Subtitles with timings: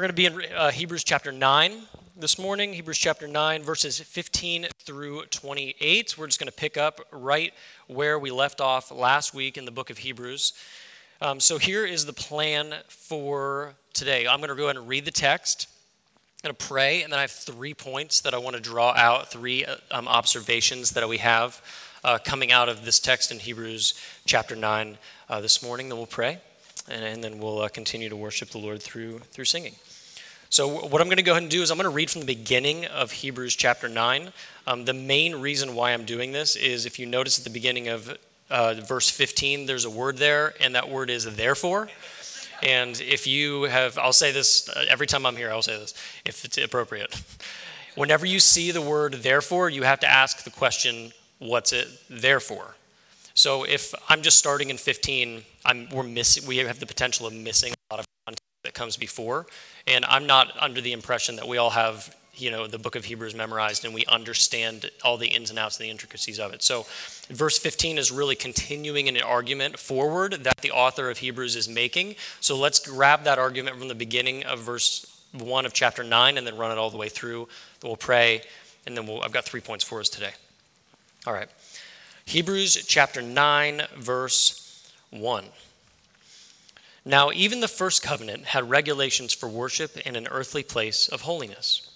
[0.00, 1.72] We're going to be in uh, Hebrews chapter 9
[2.16, 6.16] this morning, Hebrews chapter 9, verses 15 through 28.
[6.16, 7.52] We're just going to pick up right
[7.86, 10.54] where we left off last week in the book of Hebrews.
[11.20, 14.26] Um, so here is the plan for today.
[14.26, 15.68] I'm going to go ahead and read the text.
[16.42, 18.94] I'm going to pray, and then I have three points that I want to draw
[18.96, 21.60] out, three uh, um, observations that we have
[22.04, 24.96] uh, coming out of this text in Hebrews chapter 9
[25.28, 25.90] uh, this morning.
[25.90, 26.38] Then we'll pray
[26.88, 29.74] and, and then we'll uh, continue to worship the Lord through, through singing.
[30.52, 32.22] So, what I'm going to go ahead and do is I'm going to read from
[32.22, 34.32] the beginning of Hebrews chapter 9.
[34.66, 37.86] Um, the main reason why I'm doing this is if you notice at the beginning
[37.86, 38.18] of
[38.50, 41.88] uh, verse 15, there's a word there, and that word is therefore.
[42.64, 45.94] And if you have, I'll say this uh, every time I'm here, I'll say this
[46.24, 47.14] if it's appropriate.
[47.94, 52.40] Whenever you see the word therefore, you have to ask the question, what's it there
[52.40, 52.74] for?
[53.34, 57.34] So if I'm just starting in 15, I'm, we're missing, we have the potential of
[57.34, 58.06] missing a lot of
[58.70, 59.46] that comes before.
[59.88, 63.04] And I'm not under the impression that we all have, you know, the book of
[63.04, 66.62] Hebrews memorized and we understand all the ins and outs and the intricacies of it.
[66.62, 66.86] So
[67.28, 72.14] verse 15 is really continuing an argument forward that the author of Hebrews is making.
[72.40, 76.46] So let's grab that argument from the beginning of verse 1 of chapter 9 and
[76.46, 77.48] then run it all the way through.
[77.82, 78.42] We'll pray,
[78.86, 80.32] and then we'll, I've got three points for us today.
[81.26, 81.48] All right.
[82.24, 85.44] Hebrews chapter 9, verse 1.
[87.04, 91.86] Now, even the first covenant had regulations for worship in an earthly place of holiness.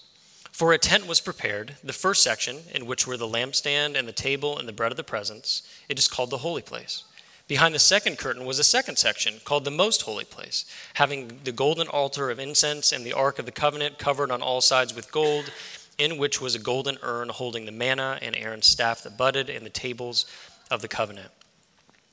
[0.51, 4.13] For a tent was prepared, the first section, in which were the lampstand and the
[4.13, 5.61] table and the bread of the presence.
[5.89, 7.03] It is called the holy place.
[7.47, 11.51] Behind the second curtain was a second section, called the most holy place, having the
[11.51, 15.11] golden altar of incense and the ark of the covenant covered on all sides with
[15.11, 15.51] gold
[15.97, 19.65] in which was a golden urn holding the manna and Aaron's staff that budded and
[19.65, 20.25] the tables
[20.71, 21.29] of the covenant.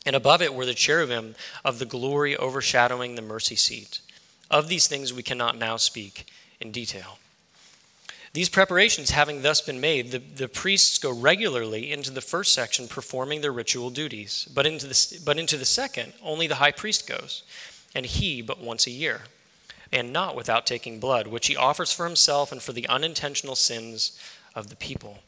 [0.04, 4.00] And above it were the cherubim of the glory overshadowing the mercy seat.
[4.50, 6.26] Of these things we cannot now speak
[6.60, 7.18] in detail.
[8.34, 12.88] These preparations having thus been made, the, the priests go regularly into the first section
[12.88, 17.06] performing their ritual duties, but into, the, but into the second, only the high priest
[17.06, 17.42] goes,
[17.94, 19.22] and he but once a year
[19.92, 24.18] and not without taking blood, which he offers for himself and for the unintentional sins
[24.54, 25.18] of the people.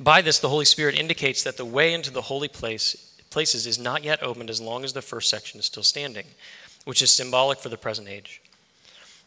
[0.00, 3.78] By this, the Holy Spirit indicates that the way into the holy place, places is
[3.78, 6.26] not yet opened as long as the first section is still standing,
[6.84, 8.40] which is symbolic for the present age.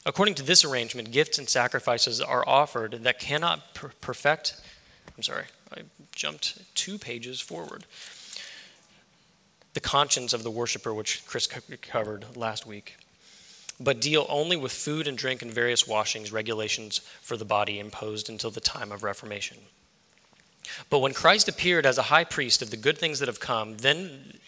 [0.06, 4.56] According to this arrangement, gifts and sacrifices are offered that cannot per- perfect.
[5.16, 5.46] I'm sorry,
[5.76, 5.82] I
[6.14, 7.86] jumped two pages forward.
[9.74, 12.96] The conscience of the worshiper, which Chris covered last week
[13.80, 18.30] but deal only with food and drink and various washings, regulations for the body imposed
[18.30, 19.58] until the time of Reformation.
[20.90, 23.78] But when Christ appeared as a high priest of the good things that have come,
[23.78, 24.40] then,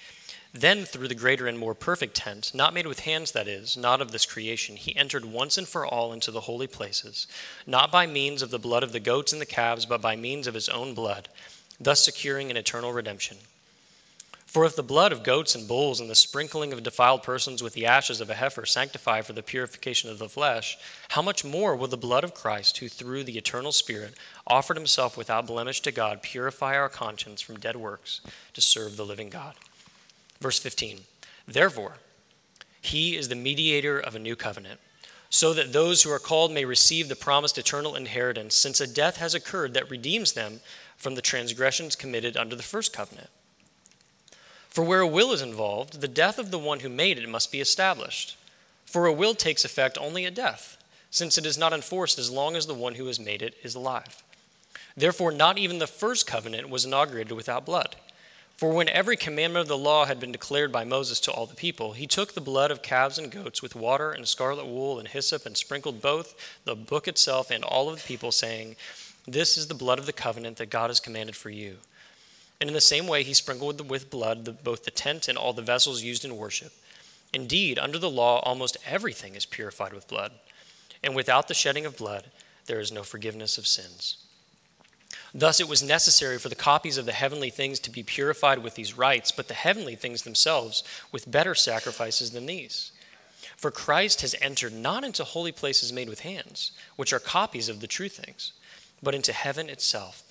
[0.53, 4.01] then through the greater and more perfect tent, not made with hands, that is, not
[4.01, 7.27] of this creation, he entered once and for all into the holy places,
[7.65, 10.47] not by means of the blood of the goats and the calves, but by means
[10.47, 11.29] of his own blood,
[11.79, 13.37] thus securing an eternal redemption.
[14.51, 17.71] For if the blood of goats and bulls and the sprinkling of defiled persons with
[17.71, 20.77] the ashes of a heifer sanctify for the purification of the flesh,
[21.11, 24.13] how much more will the blood of Christ, who through the eternal Spirit
[24.45, 28.19] offered himself without blemish to God, purify our conscience from dead works
[28.53, 29.55] to serve the living God?
[30.41, 30.99] Verse 15
[31.47, 31.99] Therefore,
[32.81, 34.81] he is the mediator of a new covenant,
[35.29, 39.15] so that those who are called may receive the promised eternal inheritance, since a death
[39.15, 40.59] has occurred that redeems them
[40.97, 43.29] from the transgressions committed under the first covenant.
[44.71, 47.51] For where a will is involved, the death of the one who made it must
[47.51, 48.37] be established.
[48.85, 50.77] For a will takes effect only at death,
[51.09, 53.75] since it is not enforced as long as the one who has made it is
[53.75, 54.23] alive.
[54.95, 57.97] Therefore, not even the first covenant was inaugurated without blood.
[58.55, 61.55] For when every commandment of the law had been declared by Moses to all the
[61.55, 65.07] people, he took the blood of calves and goats with water and scarlet wool and
[65.09, 66.33] hyssop and sprinkled both
[66.63, 68.77] the book itself and all of the people, saying,
[69.27, 71.77] This is the blood of the covenant that God has commanded for you.
[72.61, 75.51] And in the same way, he sprinkled with blood the, both the tent and all
[75.51, 76.71] the vessels used in worship.
[77.33, 80.33] Indeed, under the law, almost everything is purified with blood.
[81.03, 82.29] And without the shedding of blood,
[82.67, 84.17] there is no forgiveness of sins.
[85.33, 88.75] Thus, it was necessary for the copies of the heavenly things to be purified with
[88.75, 92.91] these rites, but the heavenly things themselves with better sacrifices than these.
[93.57, 97.79] For Christ has entered not into holy places made with hands, which are copies of
[97.79, 98.51] the true things,
[99.01, 100.30] but into heaven itself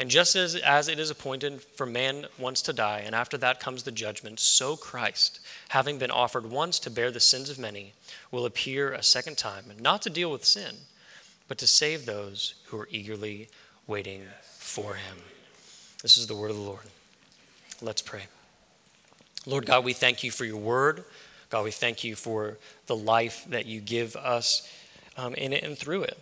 [0.00, 3.58] And just as, as it is appointed for man once to die, and after that
[3.58, 5.40] comes the judgment, so Christ,
[5.70, 7.94] having been offered once to bear the sins of many,
[8.30, 10.76] will appear a second time, not to deal with sin,
[11.48, 13.48] but to save those who are eagerly
[13.88, 15.16] waiting for him.
[16.02, 16.86] This is the word of the Lord.
[17.82, 18.26] Let's pray.
[19.46, 21.04] Lord God, we thank you for your word.
[21.50, 24.70] God, we thank you for the life that you give us
[25.16, 26.18] um, in it and through it.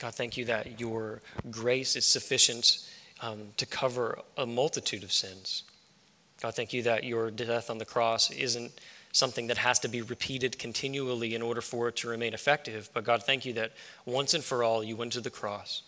[0.00, 2.86] God, thank you that your grace is sufficient
[3.20, 5.64] um, to cover a multitude of sins.
[6.40, 8.72] God, thank you that your death on the cross isn't
[9.12, 12.88] something that has to be repeated continually in order for it to remain effective.
[12.94, 13.72] But God, thank you that
[14.06, 15.82] once and for all you went to the cross,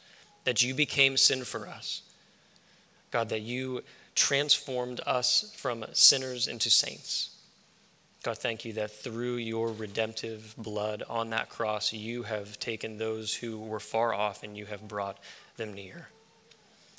[0.44, 2.02] that you became sin for us.
[3.11, 3.82] God, that you
[4.14, 7.31] transformed us from sinners into saints.
[8.23, 13.34] God, thank you that through your redemptive blood on that cross, you have taken those
[13.34, 15.19] who were far off and you have brought
[15.56, 16.08] them near.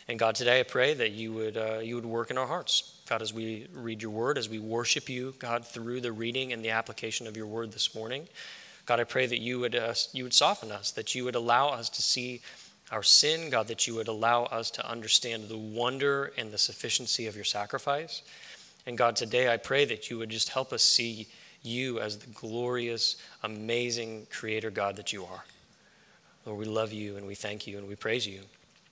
[0.08, 3.00] And God, today I pray that you would, uh, you would work in our hearts.
[3.08, 6.64] God, as we read your word, as we worship you, God, through the reading and
[6.64, 8.28] the application of your word this morning,
[8.86, 11.70] God, I pray that you would, uh, you would soften us, that you would allow
[11.70, 12.42] us to see
[12.92, 17.28] our sin, God, that you would allow us to understand the wonder and the sufficiency
[17.28, 18.24] of your sacrifice.
[18.86, 21.28] And God, today I pray that you would just help us see
[21.62, 25.46] you as the glorious, amazing creator God that you are.
[26.46, 28.42] Lord, we love you and we thank you and we praise you.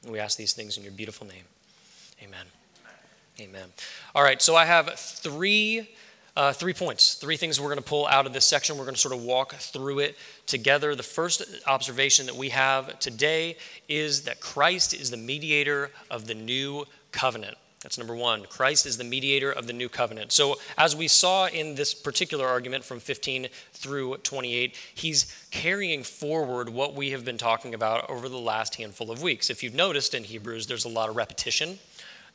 [0.03, 1.43] And we ask these things in your beautiful name.
[2.23, 2.45] Amen.
[3.39, 3.69] Amen.
[4.15, 5.89] All right, so I have three.
[6.33, 8.77] Uh, three points, three things we're going to pull out of this section.
[8.77, 10.95] We're going to sort of walk through it together.
[10.95, 13.57] The first observation that we have today
[13.89, 17.57] is that Christ is the mediator of the new covenant.
[17.81, 18.45] That's number one.
[18.45, 20.31] Christ is the mediator of the new covenant.
[20.31, 26.69] So, as we saw in this particular argument from 15 through 28, he's carrying forward
[26.69, 29.49] what we have been talking about over the last handful of weeks.
[29.49, 31.79] If you've noticed in Hebrews, there's a lot of repetition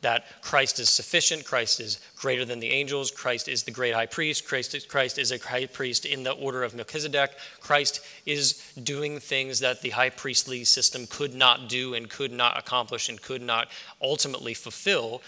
[0.01, 4.05] that Christ is sufficient, Christ is greater than the angels, Christ is the great high
[4.05, 8.73] priest, Christ is, Christ is a high priest in the order of Melchizedek, Christ is
[8.83, 13.21] doing things that the high priestly system could not do and could not accomplish and
[13.21, 13.69] could not
[14.01, 15.21] ultimately fulfill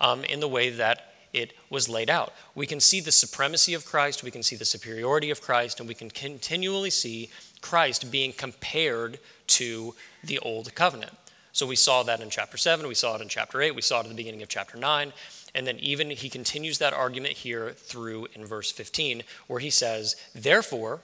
[0.00, 2.32] um, in the way that it was laid out.
[2.54, 5.88] We can see the supremacy of Christ, we can see the superiority of Christ, and
[5.88, 7.28] we can continually see
[7.60, 9.18] Christ being compared
[9.48, 11.12] to the old covenant.
[11.56, 14.00] So we saw that in chapter 7, we saw it in chapter 8, we saw
[14.00, 15.10] it at the beginning of chapter 9.
[15.54, 20.16] And then even he continues that argument here through in verse 15, where he says,
[20.34, 21.00] Therefore,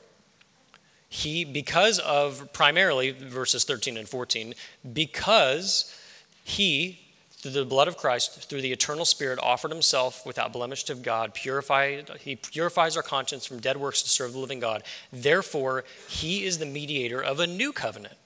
[1.09, 4.53] he, because of primarily verses 13 and 14,
[4.93, 5.99] because
[6.45, 7.01] he,
[7.31, 11.33] through the blood of Christ, through the eternal Spirit, offered himself without blemish to God,
[11.33, 14.83] purified, he purifies our conscience from dead works to serve the living God.
[15.11, 18.19] Therefore, he is the mediator of a new covenant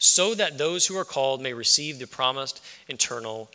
[0.00, 3.50] so that those who are called may receive the promised eternal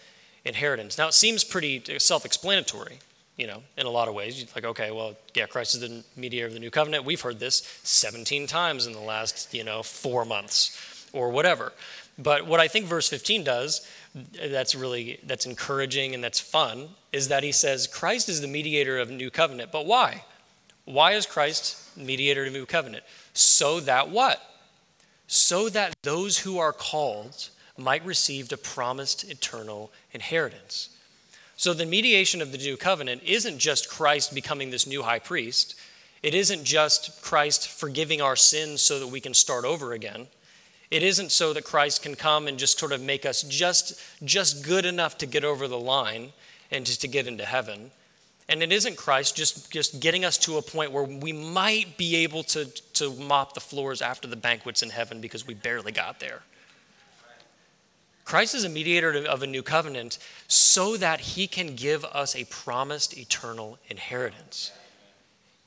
[0.45, 0.97] inheritance.
[0.97, 2.99] Now, it seems pretty self explanatory,
[3.35, 4.39] you know, in a lot of ways.
[4.39, 7.03] You're like, okay, well, yeah, Christ is the mediator of the new covenant.
[7.03, 11.73] We've heard this 17 times in the last, you know, four months or whatever.
[12.17, 13.85] But what I think verse 15 does,
[14.47, 18.99] that's really that's encouraging and that's fun, is that he says Christ is the mediator
[18.99, 19.71] of new covenant.
[19.71, 20.23] But why?
[20.85, 23.03] Why is Christ mediator of new covenant?
[23.33, 24.39] So that what?
[25.27, 30.89] So that those who are called might receive the promised eternal inheritance.
[31.57, 35.75] So, the mediation of the new covenant isn't just Christ becoming this new high priest.
[36.21, 40.27] It isn't just Christ forgiving our sins so that we can start over again.
[40.91, 44.65] It isn't so that Christ can come and just sort of make us just, just
[44.65, 46.33] good enough to get over the line
[46.71, 47.91] and just to get into heaven.
[48.47, 52.17] And it isn't Christ just, just getting us to a point where we might be
[52.17, 56.19] able to, to mop the floors after the banquets in heaven because we barely got
[56.19, 56.43] there.
[58.23, 62.43] Christ is a mediator of a new covenant so that he can give us a
[62.45, 64.71] promised eternal inheritance.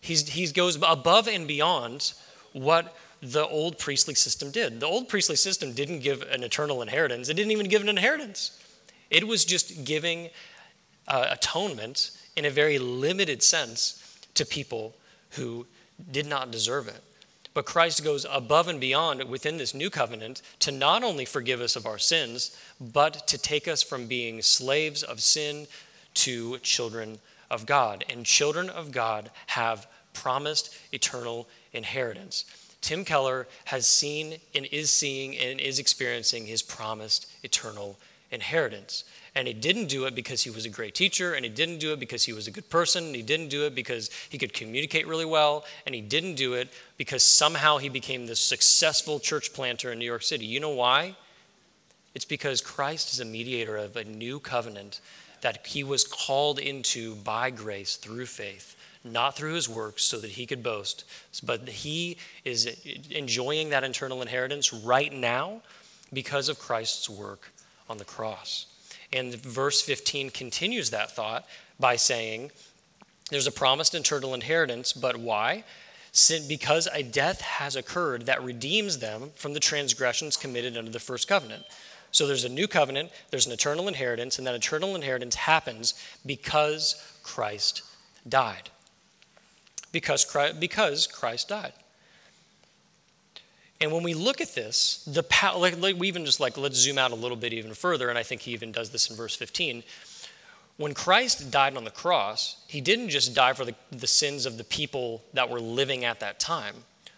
[0.00, 2.12] He's, he goes above and beyond
[2.52, 4.80] what the old priestly system did.
[4.80, 8.60] The old priestly system didn't give an eternal inheritance, it didn't even give an inheritance.
[9.10, 10.28] It was just giving
[11.06, 14.94] uh, atonement in a very limited sense to people
[15.30, 15.66] who
[16.12, 17.02] did not deserve it.
[17.52, 21.74] But Christ goes above and beyond within this new covenant to not only forgive us
[21.74, 25.66] of our sins, but to take us from being slaves of sin
[26.14, 27.18] to children
[27.50, 28.04] of God.
[28.08, 32.44] And children of God have promised eternal inheritance.
[32.80, 37.98] Tim Keller has seen and is seeing and is experiencing his promised eternal
[38.30, 39.04] inheritance.
[39.34, 41.92] And he didn't do it because he was a great teacher, and he didn't do
[41.92, 44.52] it because he was a good person, and he didn't do it because he could
[44.52, 49.52] communicate really well, and he didn't do it because somehow he became this successful church
[49.52, 50.44] planter in New York City.
[50.44, 51.14] You know why?
[52.14, 55.00] It's because Christ is a mediator of a new covenant
[55.40, 60.30] that he was called into by grace through faith, not through his works so that
[60.30, 61.04] he could boast,
[61.44, 62.66] but he is
[63.10, 65.60] enjoying that internal inheritance right now
[66.12, 67.52] because of Christ's work
[67.88, 68.66] on the cross.
[69.12, 71.46] And verse 15 continues that thought
[71.80, 72.50] by saying,
[73.30, 75.64] There's a promised eternal inheritance, but why?
[76.48, 81.28] Because a death has occurred that redeems them from the transgressions committed under the first
[81.28, 81.64] covenant.
[82.10, 86.96] So there's a new covenant, there's an eternal inheritance, and that eternal inheritance happens because
[87.22, 87.82] Christ
[88.28, 88.70] died.
[89.92, 91.72] Because Christ, because Christ died.
[93.80, 95.24] And when we look at this, the
[95.56, 98.18] like, like we even just like let's zoom out a little bit even further, and
[98.18, 99.84] I think he even does this in verse 15.
[100.78, 104.58] When Christ died on the cross, he didn't just die for the, the sins of
[104.58, 106.74] the people that were living at that time,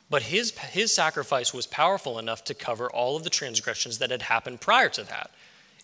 [0.09, 4.23] but his, his sacrifice was powerful enough to cover all of the transgressions that had
[4.23, 5.31] happened prior to that.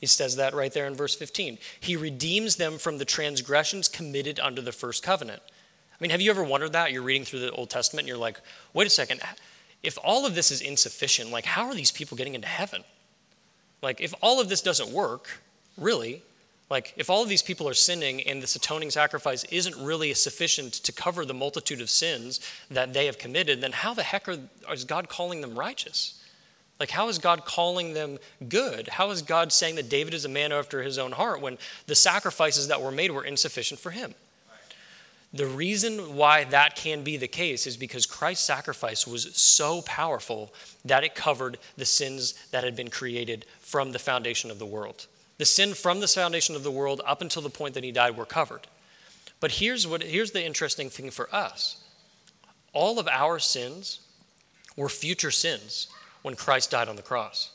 [0.01, 1.59] He says that right there in verse 15.
[1.81, 5.43] He redeems them from the transgressions committed under the first covenant.
[5.47, 6.93] I mean, have you ever wondered that?
[6.93, 8.41] You're reading through the Old Testament and you're like,
[8.75, 9.23] wait a second,
[9.87, 12.83] if all of this is insufficient, like, how are these people getting into heaven?
[13.83, 15.43] Like, if all of this doesn't work,
[15.79, 16.23] really,
[16.69, 20.73] like, if all of these people are sinning and this atoning sacrifice isn't really sufficient
[20.75, 24.39] to cover the multitude of sins that they have committed, then how the heck are,
[24.73, 26.21] is God calling them righteous?
[26.81, 28.89] Like, how is God calling them good?
[28.89, 31.95] How is God saying that David is a man after his own heart when the
[31.95, 34.15] sacrifices that were made were insufficient for him?
[35.37, 40.53] The reason why that can be the case is because Christ's sacrifice was so powerful
[40.85, 45.07] that it covered the sins that had been created from the foundation of the world.
[45.39, 48.17] The sin from the foundation of the world up until the point that he died
[48.17, 48.67] were covered.
[49.41, 51.83] But here's, what, here's the interesting thing for us
[52.73, 54.01] all of our sins
[54.77, 55.89] were future sins
[56.23, 57.53] when Christ died on the cross.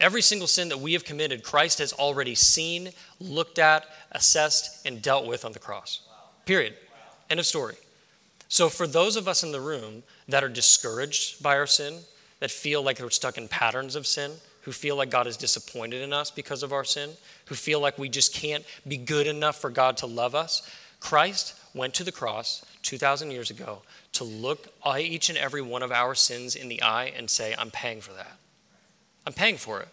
[0.00, 2.90] Every single sin that we have committed, Christ has already seen,
[3.20, 6.07] looked at, assessed, and dealt with on the cross.
[6.48, 6.72] Period.
[7.28, 7.74] End of story.
[8.48, 11.98] So, for those of us in the room that are discouraged by our sin,
[12.40, 16.00] that feel like we're stuck in patterns of sin, who feel like God is disappointed
[16.00, 17.10] in us because of our sin,
[17.48, 20.62] who feel like we just can't be good enough for God to love us,
[21.00, 25.92] Christ went to the cross 2,000 years ago to look each and every one of
[25.92, 28.38] our sins in the eye and say, I'm paying for that.
[29.26, 29.88] I'm paying for it.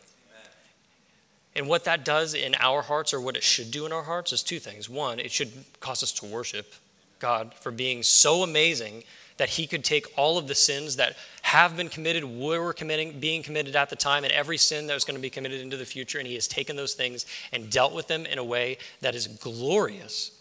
[1.56, 4.34] And what that does in our hearts, or what it should do in our hearts,
[4.34, 4.90] is two things.
[4.90, 6.74] One, it should cause us to worship
[7.20, 9.04] God for being so amazing
[9.38, 13.42] that He could take all of the sins that have been committed, were committing, being
[13.42, 15.86] committed at the time, and every sin that was going to be committed into the
[15.86, 19.16] future, and He has taken those things and dealt with them in a way that
[19.16, 20.32] is glorious.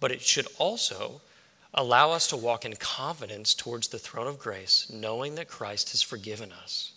[0.00, 1.20] But it should also
[1.72, 6.02] allow us to walk in confidence towards the throne of grace, knowing that Christ has
[6.02, 6.92] forgiven us,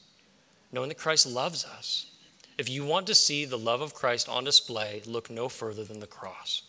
[0.72, 2.08] knowing that Christ loves us
[2.58, 6.00] if you want to see the love of Christ on display, look no further than
[6.00, 6.64] the cross.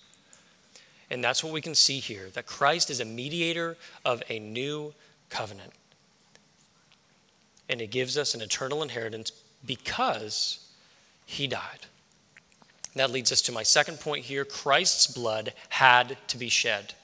[1.10, 4.94] And that's what we can see here that Christ is a mediator of a new
[5.30, 5.72] covenant.
[7.68, 9.32] And it gives us an eternal inheritance
[9.64, 10.66] because
[11.26, 11.86] he died.
[12.96, 16.94] That leads us to my second point here Christ's blood had to be shed.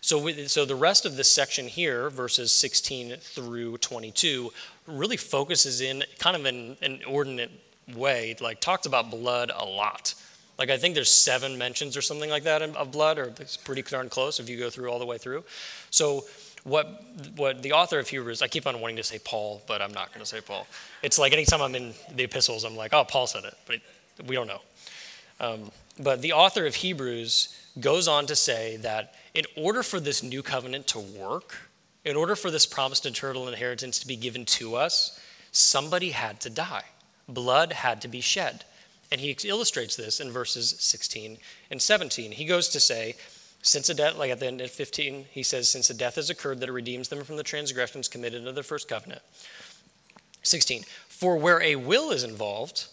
[0.00, 4.52] So, so the rest of this section here, verses 16 through 22,
[4.88, 7.50] really focuses in kind of an, an ordinate
[7.94, 10.14] way, like talks about blood a lot.
[10.58, 13.82] Like I think there's seven mentions or something like that of blood, or it's pretty
[13.82, 15.44] darn close if you go through all the way through.
[15.90, 16.24] So
[16.64, 17.04] what
[17.36, 20.08] what the author of Hebrews, I keep on wanting to say Paul, but I'm not
[20.08, 20.66] going to say Paul.
[21.02, 23.80] It's like anytime I'm in the epistles, I'm like, oh, Paul said it, but
[24.26, 24.60] we don't know.
[25.40, 30.22] Um, but the author of Hebrews goes on to say that in order for this
[30.22, 31.56] new covenant to work,
[32.04, 35.18] in order for this promised eternal inheritance to be given to us,
[35.50, 36.84] somebody had to die
[37.34, 38.64] blood had to be shed.
[39.10, 41.38] And he illustrates this in verses 16
[41.70, 42.32] and 17.
[42.32, 43.16] He goes to say,
[43.62, 46.30] since a death, like at the end of 15, he says, since a death has
[46.30, 49.22] occurred that it redeems them from the transgressions committed under the first covenant.
[50.42, 52.86] 16, for where a will is involved,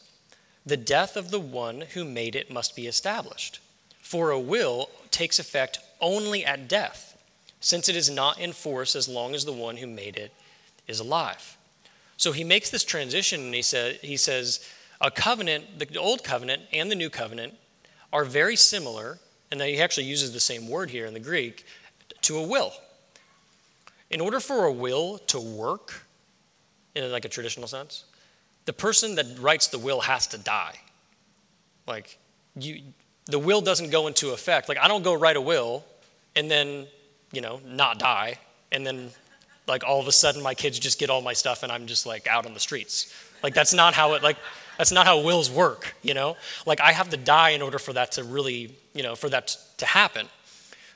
[0.66, 3.60] the death of the one who made it must be established.
[4.02, 7.18] For a will takes effect only at death,
[7.60, 10.34] since it is not in force as long as the one who made it
[10.88, 11.58] is alive.
[12.20, 14.60] So he makes this transition and he, say, he says,
[15.00, 17.54] a covenant, the old covenant and the new covenant
[18.12, 21.66] are very similar, and he actually uses the same word here in the Greek,
[22.24, 22.74] to a will.
[24.10, 26.06] In order for a will to work,
[26.94, 28.04] in like a traditional sense,
[28.66, 30.76] the person that writes the will has to die.
[31.88, 32.18] Like,
[32.60, 32.82] you,
[33.28, 34.68] the will doesn't go into effect.
[34.68, 35.86] Like, I don't go write a will
[36.36, 36.86] and then,
[37.32, 38.40] you know, not die
[38.74, 39.12] and then
[39.70, 42.06] like all of a sudden my kids just get all my stuff and I'm just
[42.06, 43.14] like out on the streets.
[43.44, 44.38] Like that's not how it like
[44.78, 46.36] that's not how wills work, you know?
[46.66, 49.56] Like I have to die in order for that to really, you know, for that
[49.78, 50.28] to happen.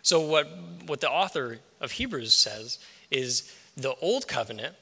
[0.01, 0.49] So what
[0.85, 2.79] what the author of Hebrews says
[3.11, 4.75] is the old covenant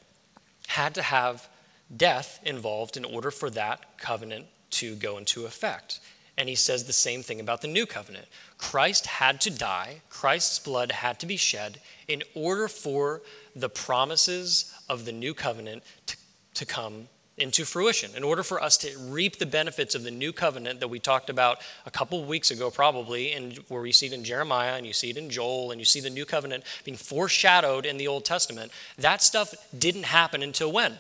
[0.68, 1.50] had to have
[1.96, 6.00] death involved in order for that covenant to go into effect.
[6.38, 8.28] And he says the same thing about the new covenant.
[8.58, 13.22] Christ had to die, Christ's blood had to be shed in order for
[13.56, 16.18] the promises of the new covenant to,
[16.56, 17.08] to come
[17.38, 18.12] into fruition.
[18.16, 21.30] In order for us to reap the benefits of the new covenant that we talked
[21.30, 24.86] about a couple of weeks ago, probably, and where we see it in Jeremiah and
[24.86, 28.08] you see it in Joel and you see the new covenant being foreshadowed in the
[28.08, 31.00] Old Testament, that stuff didn't happen until when?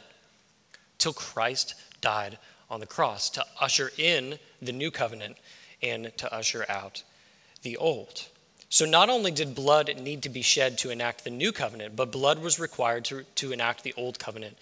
[0.98, 2.38] Till Christ died
[2.72, 5.38] on the cross to usher in the new covenant
[5.84, 7.04] and to usher out
[7.62, 8.28] the old.
[8.70, 12.12] So, not only did blood need to be shed to enact the new covenant, but
[12.12, 14.58] blood was required to, to enact the old covenant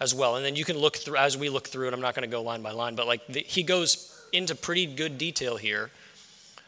[0.00, 0.34] as well.
[0.34, 2.30] And then you can look through, as we look through it, I'm not going to
[2.30, 5.90] go line by line, but like the, he goes into pretty good detail here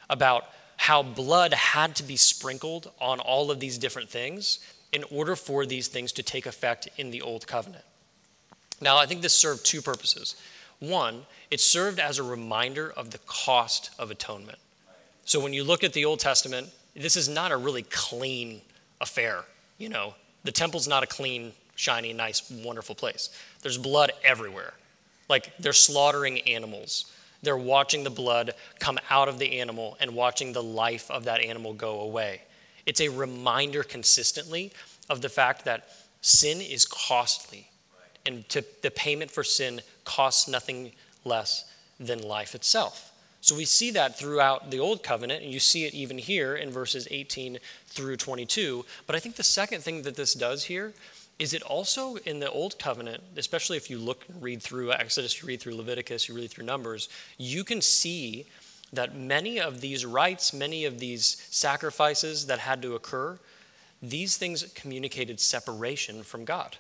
[0.09, 0.47] about
[0.77, 4.61] how blood had to be sprinkled on all of these different things
[4.93, 7.85] in order for these things to take effect in the old covenant.
[8.81, 10.37] Now, I think this served two purposes.
[10.89, 14.59] One, it served as a reminder of the cost of atonement.
[15.25, 18.61] So when you look at the Old Testament, this is not a really clean
[19.01, 19.45] affair.
[19.79, 20.15] You know,
[20.45, 23.31] the temple's not a clean, shiny, nice, wonderful place.
[23.63, 24.75] There's blood everywhere.
[25.29, 27.11] Like they're slaughtering animals.
[27.43, 31.41] They're watching the blood come out of the animal and watching the life of that
[31.41, 32.43] animal go away.
[32.87, 34.73] It's a reminder consistently
[35.09, 35.89] of the fact that
[36.21, 37.69] sin is costly.
[38.27, 40.93] And to, the payment for sin costs nothing
[41.25, 43.13] less than life itself.
[43.41, 46.71] So we see that throughout the Old Covenant, and you see it even here in
[46.71, 48.87] verses 18 through 22.
[49.07, 50.95] But I think the second thing that this does here
[51.39, 55.43] is it also in the Old Covenant, especially if you look and read through Exodus,
[55.43, 58.47] you read through Leviticus, you read through Numbers, you can see
[58.93, 63.39] that many of these rites, many of these sacrifices that had to occur,
[64.01, 66.77] these things communicated separation from God.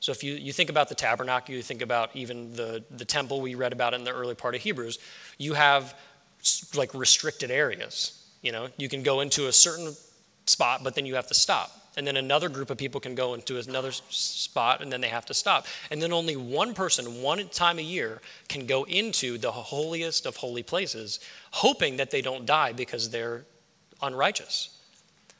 [0.00, 3.40] So if you, you think about the tabernacle, you think about even the, the temple
[3.40, 4.98] we read about in the early part of Hebrews,
[5.38, 5.98] you have
[6.74, 8.22] like restricted areas.
[8.42, 9.94] You know, you can go into a certain
[10.46, 11.72] spot, but then you have to stop.
[11.96, 15.24] And then another group of people can go into another spot and then they have
[15.26, 15.66] to stop.
[15.90, 20.36] And then only one person, one time a year, can go into the holiest of
[20.36, 21.20] holy places,
[21.52, 23.46] hoping that they don't die because they're
[24.02, 24.75] unrighteous.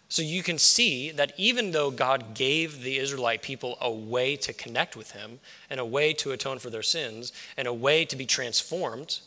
[0.08, 4.52] So you can see that even though God gave the Israelite people a way to
[4.52, 8.16] connect with Him and a way to atone for their sins and a way to
[8.16, 9.20] be transformed,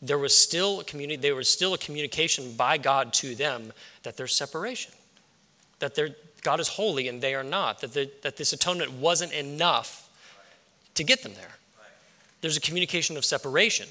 [0.00, 3.72] there was still a community, there was still a communication by God to them
[4.04, 4.92] that there's separation,
[5.80, 5.98] that
[6.42, 10.08] God is holy and they are not, that, the, that this atonement wasn't enough
[10.94, 11.56] to get them there.
[12.40, 13.88] There's a communication of separation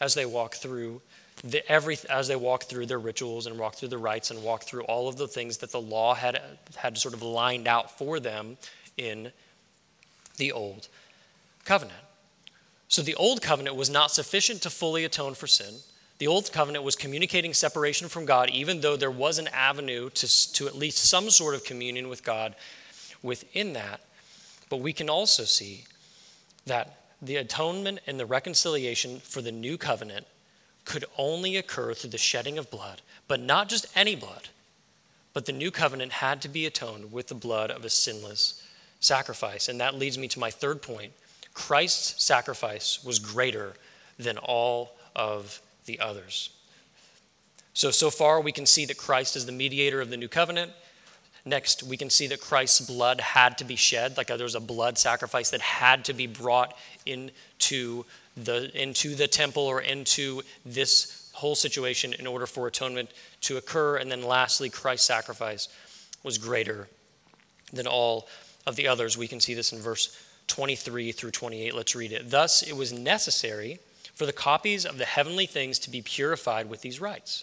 [0.00, 1.00] as they walk through
[1.42, 4.64] the, every, as they walk through their rituals and walk through the rites and walk
[4.64, 6.40] through all of the things that the law had,
[6.76, 8.58] had sort of lined out for them
[8.96, 9.32] in
[10.36, 10.88] the old
[11.64, 12.00] covenant.
[12.88, 15.76] So the old covenant was not sufficient to fully atone for sin.
[16.18, 20.52] The old covenant was communicating separation from God, even though there was an avenue to,
[20.52, 22.54] to at least some sort of communion with God
[23.22, 24.00] within that.
[24.68, 25.84] But we can also see
[26.66, 30.26] that the atonement and the reconciliation for the new covenant
[30.84, 34.48] could only occur through the shedding of blood, but not just any blood,
[35.32, 38.66] but the new covenant had to be atoned with the blood of a sinless
[38.98, 39.68] sacrifice.
[39.68, 41.12] And that leads me to my third point
[41.52, 43.74] Christ's sacrifice was greater
[44.18, 46.50] than all of the others.
[47.74, 50.72] So, so far, we can see that Christ is the mediator of the new covenant.
[51.50, 54.54] Next, we can see that Christ's blood had to be shed, like uh, there was
[54.54, 58.04] a blood sacrifice that had to be brought into
[58.36, 63.10] the, into the temple or into this whole situation in order for atonement
[63.40, 63.96] to occur.
[63.96, 65.68] And then lastly, Christ's sacrifice
[66.22, 66.86] was greater
[67.72, 68.28] than all
[68.64, 69.18] of the others.
[69.18, 71.74] We can see this in verse 23 through 28.
[71.74, 72.30] Let's read it.
[72.30, 73.80] Thus, it was necessary
[74.14, 77.42] for the copies of the heavenly things to be purified with these rites,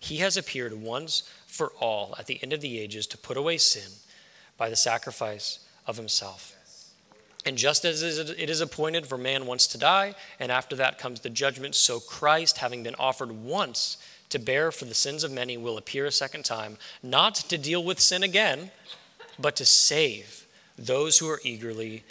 [0.00, 3.58] he has appeared once for all at the end of the ages to put away
[3.58, 3.92] sin
[4.56, 6.56] by the sacrifice of himself.
[7.46, 11.20] And just as it is appointed for man once to die, and after that comes
[11.20, 13.96] the judgment, so Christ, having been offered once
[14.28, 17.82] to bear for the sins of many, will appear a second time, not to deal
[17.82, 18.70] with sin again,
[19.38, 22.04] but to save those who are eagerly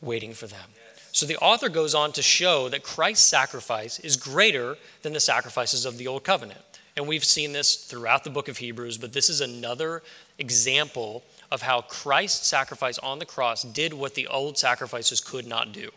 [0.00, 0.70] waiting for them.
[1.12, 5.86] So the author goes on to show that Christ's sacrifice is greater than the sacrifices
[5.86, 6.60] of the old covenant.
[6.96, 10.02] And we've seen this throughout the book of Hebrews, but this is another
[10.38, 15.72] example of how Christ's sacrifice on the cross did what the old sacrifices could not
[15.72, 15.90] do.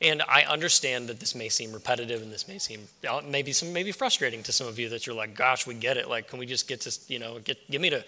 [0.00, 3.72] And I understand that this may seem repetitive and this may seem uh, maybe some
[3.72, 6.10] maybe frustrating to some of you that you're like, gosh, we get it.
[6.10, 8.04] Like, can we just get to, you know, get give me to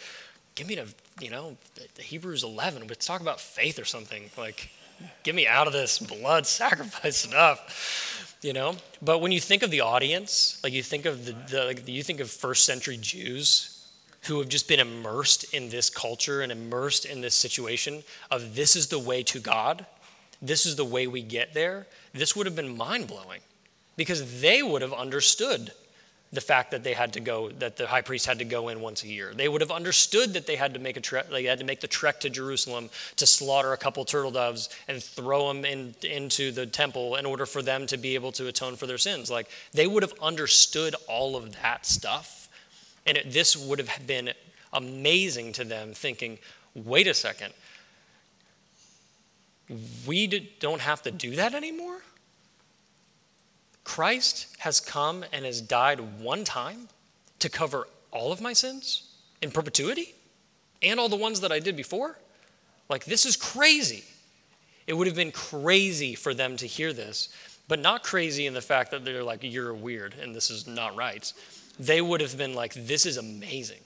[0.56, 0.86] give me to,
[1.20, 1.56] you know,
[1.98, 2.88] Hebrews 11.
[2.88, 4.30] Let's talk about faith or something.
[4.36, 4.70] Like,
[5.22, 8.76] get me out of this blood sacrifice stuff, you know?
[9.02, 12.02] But when you think of the audience, like you think of the, the like you
[12.02, 13.72] think of first century Jews
[14.26, 18.74] who have just been immersed in this culture and immersed in this situation of this
[18.74, 19.86] is the way to God,
[20.42, 23.40] this is the way we get there, this would have been mind blowing
[23.96, 25.72] because they would have understood
[26.32, 28.80] the fact that they had to go that the high priest had to go in
[28.80, 29.32] once a year.
[29.34, 31.80] They would have understood that they had to make a trek they had to make
[31.80, 36.50] the trek to jerusalem to slaughter a couple turtle doves and throw them in, into
[36.50, 39.30] the temple in order for them to be able to atone for their sins.
[39.30, 42.48] Like they would have understood all of that stuff.
[43.06, 44.30] And it, this would have been
[44.72, 46.38] amazing to them thinking
[46.74, 47.54] wait a second.
[50.06, 50.26] We
[50.60, 52.00] don't have to do that anymore
[53.86, 56.88] Christ has come and has died one time
[57.38, 60.12] to cover all of my sins in perpetuity
[60.82, 62.18] and all the ones that I did before.
[62.88, 64.02] Like, this is crazy.
[64.88, 67.28] It would have been crazy for them to hear this,
[67.68, 70.96] but not crazy in the fact that they're like, you're weird and this is not
[70.96, 71.32] right.
[71.78, 73.80] They would have been like, this is amazing.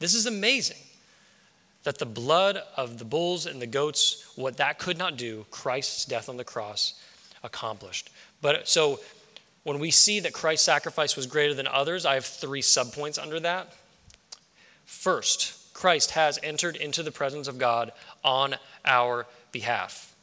[0.00, 0.82] This is amazing.
[1.84, 6.04] That the blood of the bulls and the goats, what that could not do, Christ's
[6.04, 7.00] death on the cross
[7.42, 8.10] accomplished.
[8.44, 9.00] But so
[9.62, 13.40] when we see that Christ's sacrifice was greater than others, I have three subpoints under
[13.40, 13.72] that.
[14.84, 20.14] First, Christ has entered into the presence of God on our behalf.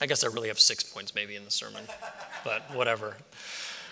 [0.00, 1.82] I guess I really have six points maybe in the sermon,
[2.44, 3.16] but whatever.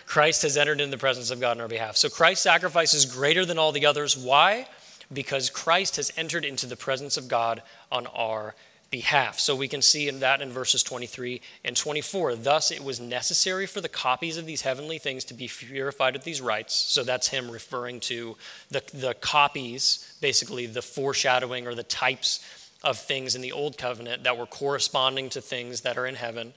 [0.07, 1.97] Christ has entered in the presence of God on our behalf.
[1.97, 4.17] So Christ's sacrifice is greater than all the others.
[4.17, 4.69] Why?
[5.13, 8.55] Because Christ has entered into the presence of God on our
[8.91, 9.39] behalf.
[9.39, 12.37] So we can see in that in verses 23 and 24.
[12.37, 16.25] Thus, it was necessary for the copies of these heavenly things to be purified with
[16.25, 16.75] these rites.
[16.75, 18.37] So that's him referring to
[18.71, 22.45] the, the copies, basically the foreshadowing or the types
[22.83, 26.55] of things in the old covenant that were corresponding to things that are in heaven.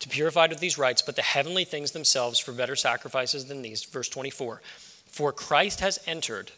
[0.00, 3.82] To purified with these rites, but the heavenly things themselves for better sacrifices than these.
[3.82, 4.60] Verse 24.
[5.06, 6.52] For Christ has entered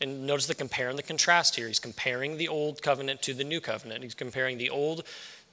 [0.00, 1.66] and notice the compare and the contrast here.
[1.66, 4.02] He's comparing the old covenant to the new covenant.
[4.02, 5.04] He's comparing the old,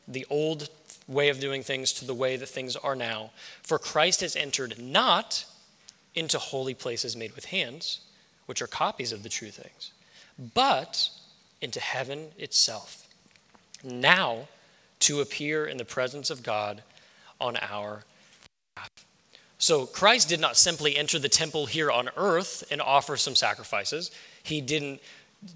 [0.07, 0.69] the old
[1.07, 3.31] way of doing things to the way that things are now.
[3.61, 5.45] For Christ has entered not
[6.15, 8.01] into holy places made with hands,
[8.45, 9.91] which are copies of the true things,
[10.53, 11.09] but
[11.61, 13.07] into heaven itself.
[13.83, 14.47] Now
[14.99, 16.81] to appear in the presence of God
[17.39, 18.03] on our
[18.75, 18.89] behalf.
[19.57, 24.11] So Christ did not simply enter the temple here on earth and offer some sacrifices.
[24.43, 25.01] He didn't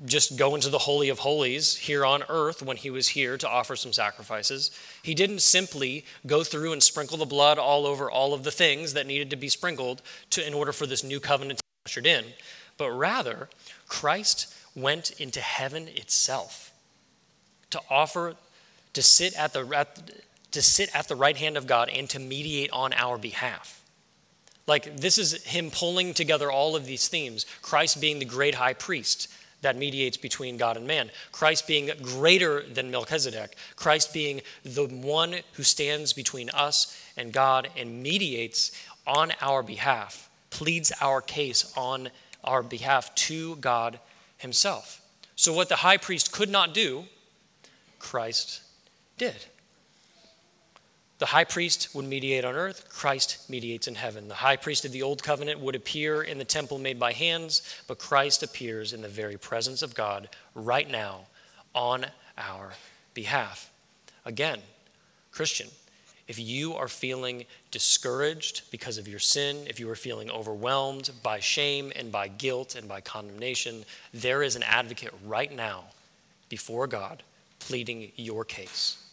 [0.06, 3.48] just go into the Holy of Holies here on earth when he was here to
[3.48, 4.72] offer some sacrifices.
[5.02, 8.94] He didn't simply go through and sprinkle the blood all over all of the things
[8.94, 12.08] that needed to be sprinkled to, in order for this new covenant to be ushered
[12.08, 12.26] in,
[12.78, 13.50] but rather,
[13.88, 16.72] Christ went into heaven itself
[17.70, 18.36] to offer,
[18.94, 20.12] to sit at the, at,
[20.52, 23.82] to sit at the right hand of God and to mediate on our behalf.
[24.68, 28.74] Like, this is him pulling together all of these themes Christ being the great high
[28.74, 29.30] priest
[29.62, 35.38] that mediates between God and man, Christ being greater than Melchizedek, Christ being the one
[35.54, 38.72] who stands between us and God and mediates
[39.08, 42.10] on our behalf, pleads our case on
[42.44, 44.00] our behalf to God
[44.38, 45.02] himself.
[45.36, 47.06] So, what the high priest could not do,
[48.00, 48.62] Christ
[49.18, 49.36] did.
[51.20, 54.28] The high priest would mediate on earth, Christ mediates in heaven.
[54.28, 57.64] The high priest of the old covenant would appear in the temple made by hands,
[57.88, 61.22] but Christ appears in the very presence of God right now
[61.74, 62.06] on
[62.38, 62.74] our
[63.16, 63.72] behalf.
[64.26, 64.60] Again,
[65.32, 65.70] Christian,
[66.28, 71.40] if you are feeling discouraged because of your sin, if you are feeling overwhelmed by
[71.40, 75.86] shame and by guilt and by condemnation, there is an advocate right now
[76.50, 77.24] before God
[77.60, 79.07] pleading your case.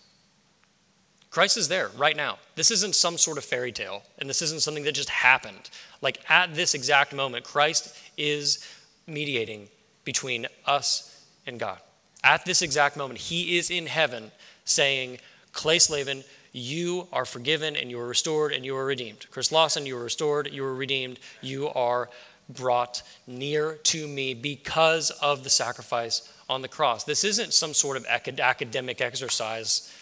[1.35, 2.38] Christ is there right now.
[2.55, 5.68] This isn't some sort of fairy tale, and this isn't something that just happened.
[6.01, 8.64] Like at this exact moment, Christ is
[9.09, 9.66] mediating
[10.05, 11.81] between us and God.
[12.23, 14.31] At this exact moment, he is in heaven
[14.64, 15.18] saying,
[15.51, 19.27] Clay Slavin, you are forgiven and you are restored and you are redeemed.
[19.33, 22.11] Chris Lawson, you are restored, you are redeemed, you are
[22.49, 27.03] brought near to me because of the sacrifice on the cross.
[27.03, 29.92] This isn't some sort of academic exercise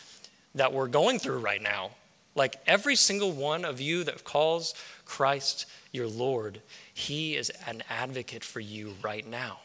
[0.54, 1.90] that we're going through right now.
[2.34, 6.60] Like every single one of you that calls Christ your Lord,
[6.92, 9.60] He is an advocate for you right now.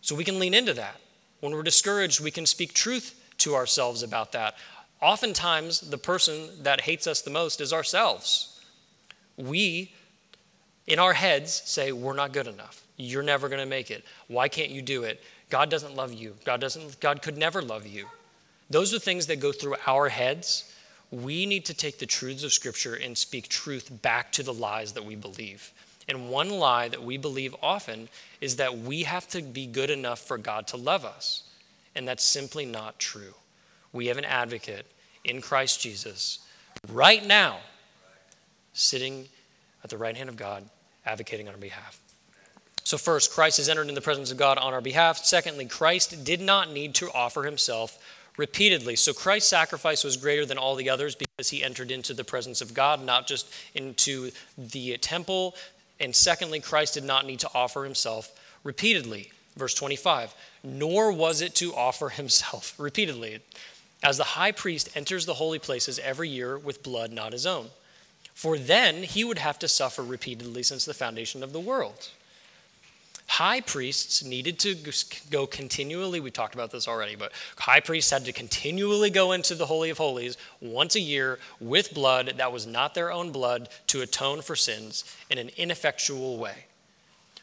[0.00, 1.00] So we can lean into that.
[1.40, 4.54] When we're discouraged, we can speak truth to ourselves about that.
[5.02, 8.60] Oftentimes, the person that hates us the most is ourselves.
[9.36, 9.92] We,
[10.86, 12.82] in our heads, say, We're not good enough.
[12.96, 14.04] You're never going to make it.
[14.28, 15.22] Why can't you do it?
[15.50, 16.36] God doesn't love you.
[16.44, 18.06] God, doesn't, God could never love you.
[18.68, 20.72] Those are things that go through our heads.
[21.10, 24.92] We need to take the truths of Scripture and speak truth back to the lies
[24.92, 25.72] that we believe.
[26.08, 28.08] And one lie that we believe often
[28.40, 31.44] is that we have to be good enough for God to love us.
[31.94, 33.34] And that's simply not true.
[33.92, 34.86] We have an advocate
[35.24, 36.40] in Christ Jesus
[36.88, 37.58] right now,
[38.72, 39.28] sitting
[39.82, 40.64] at the right hand of God,
[41.04, 42.00] advocating on our behalf.
[42.84, 45.18] So, first, Christ has entered in the presence of God on our behalf.
[45.18, 47.98] Secondly, Christ did not need to offer himself
[48.36, 48.96] repeatedly.
[48.96, 52.60] So, Christ's sacrifice was greater than all the others because he entered into the presence
[52.60, 55.54] of God, not just into the temple.
[55.98, 58.30] And secondly, Christ did not need to offer himself
[58.64, 59.32] repeatedly.
[59.56, 63.40] Verse 25, nor was it to offer himself repeatedly,
[64.02, 67.68] as the high priest enters the holy places every year with blood not his own.
[68.34, 72.10] For then he would have to suffer repeatedly since the foundation of the world.
[73.28, 74.76] High priests needed to
[75.30, 79.54] go continually, we talked about this already, but high priests had to continually go into
[79.54, 83.68] the Holy of Holies once a year with blood that was not their own blood
[83.88, 86.66] to atone for sins in an ineffectual way.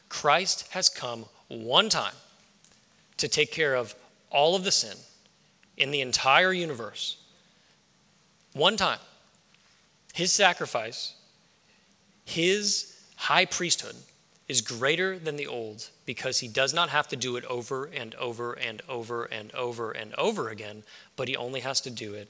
[0.08, 2.15] Christ has come one time
[3.17, 3.93] to take care of
[4.30, 4.98] all of the sin
[5.78, 7.17] in the entire universe.
[8.54, 9.00] One time.
[10.13, 11.15] His sacrifice,
[12.24, 13.96] his high priesthood,
[14.47, 18.13] is greater than the old because he does not have to do it over and
[18.15, 20.84] over and over and over and over again,
[21.15, 22.29] but he only has to do it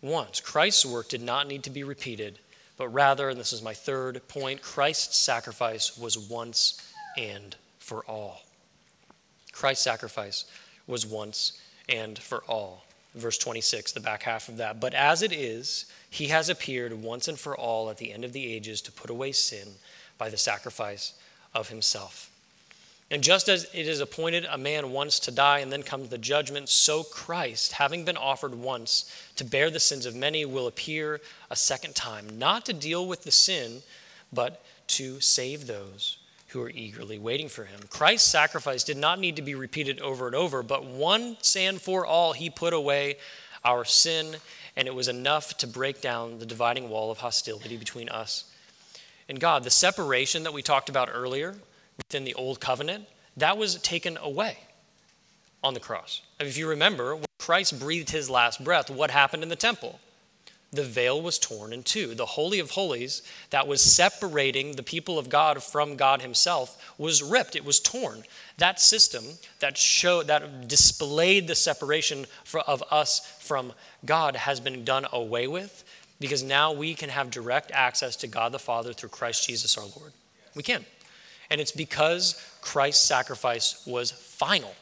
[0.00, 0.40] once.
[0.40, 2.38] Christ's work did not need to be repeated,
[2.76, 8.42] but rather, and this is my third point, Christ's sacrifice was once and for all.
[9.52, 10.44] Christ's sacrifice
[10.86, 12.84] was once and for all.
[13.14, 14.80] Verse 26, the back half of that.
[14.80, 18.32] But as it is, he has appeared once and for all at the end of
[18.32, 19.68] the ages to put away sin
[20.18, 21.14] by the sacrifice
[21.54, 22.30] of himself.
[23.10, 26.18] And just as it is appointed a man once to die and then comes the
[26.18, 31.20] judgment, so Christ, having been offered once to bear the sins of many, will appear
[31.50, 33.82] a second time, not to deal with the sin,
[34.30, 37.80] but to save those who are eagerly waiting for him.
[37.88, 42.04] Christ's sacrifice did not need to be repeated over and over, but once and for
[42.04, 43.16] all, he put away
[43.64, 44.36] our sin,
[44.76, 48.44] and it was enough to break down the dividing wall of hostility between us
[49.28, 49.64] and God.
[49.64, 51.54] The separation that we talked about earlier
[51.96, 54.58] within the old covenant, that was taken away
[55.62, 56.22] on the cross.
[56.40, 60.00] If you remember, when Christ breathed his last breath, what happened in the temple?
[60.70, 62.14] The veil was torn in two.
[62.14, 67.22] The Holy of Holies, that was separating the people of God from God Himself, was
[67.22, 67.56] ripped.
[67.56, 68.22] It was torn.
[68.58, 69.24] That system
[69.60, 73.72] that showed, that displayed the separation for, of us from
[74.04, 75.84] God has been done away with
[76.20, 79.84] because now we can have direct access to God the Father through Christ Jesus our
[79.96, 80.12] Lord.
[80.54, 80.84] We can.
[81.50, 84.74] And it's because Christ's sacrifice was final.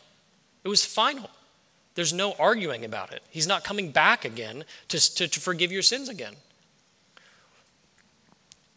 [0.64, 1.30] It was final.
[1.94, 3.22] There's no arguing about it.
[3.30, 6.34] He's not coming back again to, to, to forgive your sins again.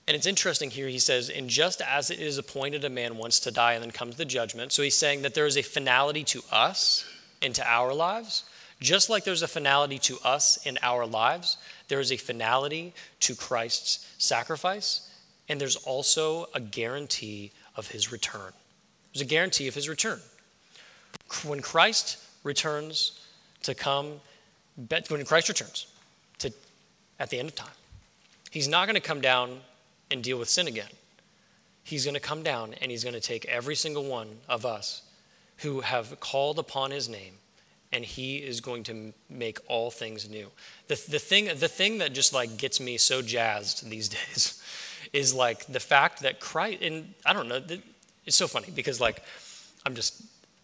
[0.07, 3.39] And it's interesting here, he says, and just as it is appointed a man once
[3.41, 4.71] to die and then comes the judgment.
[4.71, 7.05] So he's saying that there is a finality to us
[7.41, 8.43] into our lives.
[8.79, 11.57] Just like there's a finality to us in our lives,
[11.89, 15.09] there is a finality to Christ's sacrifice,
[15.49, 18.53] and there's also a guarantee of his return.
[19.13, 20.19] There's a guarantee of his return.
[21.43, 23.19] When Christ returns
[23.63, 24.21] to come,
[25.09, 25.87] when Christ returns
[26.39, 26.53] to,
[27.19, 27.69] at the end of time,
[28.51, 29.59] he's not going to come down
[30.09, 30.89] and deal with sin again.
[31.83, 35.01] He's going to come down and he's going to take every single one of us
[35.57, 37.33] who have called upon his name
[37.91, 40.47] and he is going to make all things new.
[40.87, 44.61] The, the, thing, the thing that just like gets me so jazzed these days
[45.13, 47.61] is like the fact that Christ, and I don't know,
[48.25, 49.23] it's so funny because like,
[49.85, 50.21] I'm just,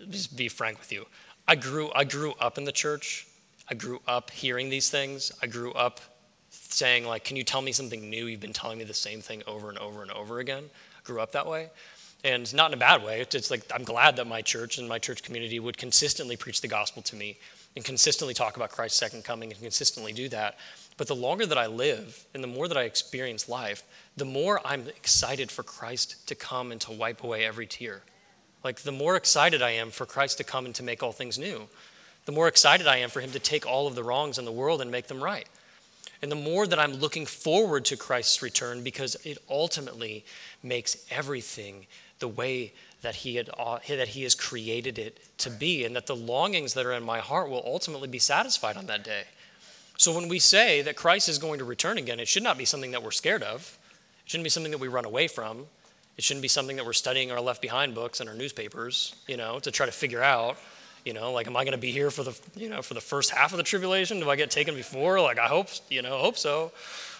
[0.09, 1.05] just be frank with you.
[1.47, 3.27] I grew, I grew up in the church.
[3.69, 5.31] I grew up hearing these things.
[5.41, 5.99] I grew up
[6.49, 8.27] saying like, can you tell me something new?
[8.27, 10.65] You've been telling me the same thing over and over and over again.
[10.97, 11.69] I grew up that way.
[12.25, 13.21] And not in a bad way.
[13.21, 16.67] It's like I'm glad that my church and my church community would consistently preach the
[16.67, 17.37] gospel to me
[17.75, 20.57] and consistently talk about Christ's second coming and consistently do that.
[20.97, 23.83] But the longer that I live and the more that I experience life,
[24.17, 28.01] the more I'm excited for Christ to come and to wipe away every tear.
[28.63, 31.37] Like the more excited I am for Christ to come and to make all things
[31.37, 31.67] new,
[32.25, 34.51] the more excited I am for him to take all of the wrongs in the
[34.51, 35.47] world and make them right.
[36.23, 40.25] And the more that I'm looking forward to Christ's return because it ultimately
[40.63, 41.85] makes everything
[42.19, 46.07] the way that he, had, uh, that he has created it to be, and that
[46.07, 49.23] the longings that are in my heart will ultimately be satisfied on that day.
[49.97, 52.65] So when we say that Christ is going to return again, it should not be
[52.65, 53.77] something that we're scared of.
[54.25, 55.67] It shouldn't be something that we run away from.
[56.17, 59.37] It shouldn't be something that we're studying our left behind books and our newspapers, you
[59.37, 60.57] know, to try to figure out,
[61.03, 63.01] you know, like, am I going to be here for the, you know, for the
[63.01, 64.19] first half of the tribulation?
[64.19, 65.21] Do I get taken before?
[65.21, 66.71] Like, I hope, you know, hope so.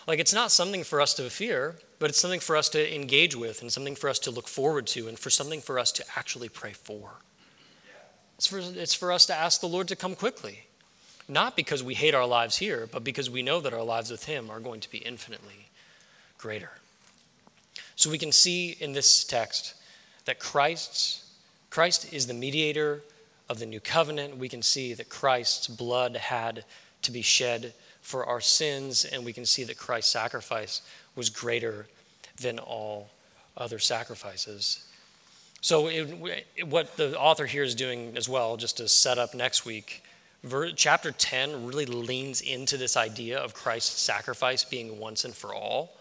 [0.07, 3.35] Like, it's not something for us to fear, but it's something for us to engage
[3.35, 6.03] with and something for us to look forward to and for something for us to
[6.15, 7.11] actually pray for.
[8.37, 10.65] It's for, it's for us to ask the Lord to come quickly,
[11.27, 14.25] not because we hate our lives here, but because we know that our lives with
[14.25, 15.69] Him are going to be infinitely
[16.37, 16.71] greater.
[17.95, 19.73] So we can see in this text
[20.25, 21.23] that Christ's,
[21.69, 23.03] Christ is the mediator
[23.47, 24.37] of the new covenant.
[24.37, 26.65] We can see that Christ's blood had
[27.03, 27.73] to be shed
[28.05, 30.83] for our sins, and we can see that Christ's sacrifice
[31.15, 31.87] was greater
[32.39, 33.09] than all
[33.57, 34.85] other sacrifices.
[35.61, 39.65] So, it, what the author here is doing as well, just to set up next
[39.65, 40.03] week,
[40.75, 45.91] chapter 10 really leans into this idea of Christ's sacrifice being once and for all.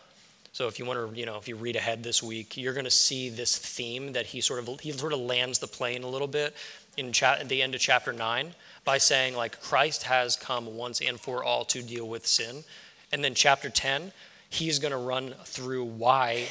[0.52, 2.84] So if you want to, you know, if you read ahead this week, you're going
[2.84, 6.08] to see this theme that he sort of he sort of lands the plane a
[6.08, 6.54] little bit
[6.96, 8.54] in cha- the end of chapter 9
[8.84, 12.64] by saying like Christ has come once and for all to deal with sin.
[13.12, 14.12] And then chapter 10,
[14.50, 16.48] he's going to run through why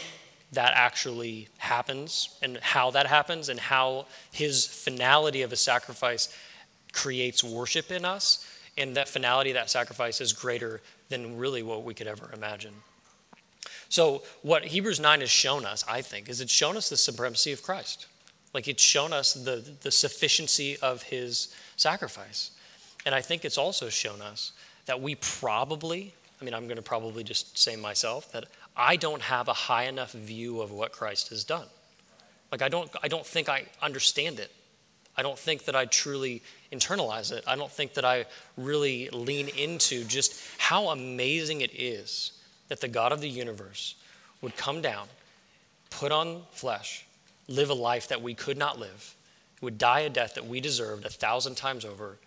[0.52, 6.36] that actually happens and how that happens and how his finality of a sacrifice
[6.92, 11.94] creates worship in us and that finality that sacrifice is greater than really what we
[11.94, 12.74] could ever imagine.
[13.90, 17.52] So, what Hebrews 9 has shown us, I think, is it's shown us the supremacy
[17.52, 18.08] of Christ.
[18.54, 22.52] Like, it's shown us the, the sufficiency of his sacrifice.
[23.06, 24.52] And I think it's also shown us
[24.86, 29.22] that we probably, I mean, I'm going to probably just say myself, that I don't
[29.22, 31.68] have a high enough view of what Christ has done.
[32.52, 34.52] Like, I don't, I don't think I understand it.
[35.16, 37.44] I don't think that I truly internalize it.
[37.48, 38.26] I don't think that I
[38.58, 42.32] really lean into just how amazing it is
[42.68, 43.96] that the God of the universe
[44.42, 45.08] would come down,
[45.92, 47.06] put on flesh,
[47.48, 49.16] live a life that we could not live,
[49.62, 52.18] would die a death that we deserved a thousand times over,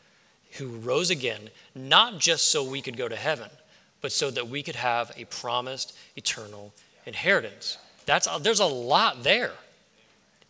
[0.53, 3.51] who rose again, not just so we could go to heaven,
[4.01, 6.73] but so that we could have a promised eternal
[7.05, 7.79] inheritance.
[8.07, 9.53] That's, there's a lot there.